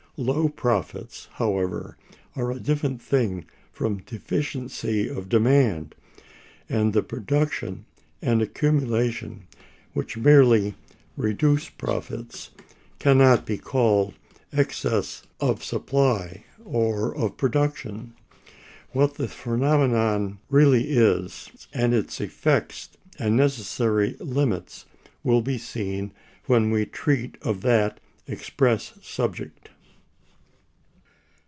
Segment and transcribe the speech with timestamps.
[0.17, 1.97] Low profits, however,
[2.35, 5.95] are a different thing from deficiency of demand,
[6.69, 7.85] and the production
[8.21, 9.47] and accumulation
[9.93, 10.75] which merely
[11.17, 12.51] reduce profits
[12.99, 14.13] can not be called
[14.53, 18.13] excess of supply or of production.
[18.91, 24.85] What the phenomenon really is, and its effects and necessary limits,
[25.23, 26.11] will be seen
[26.45, 29.69] when we treat of that express subject.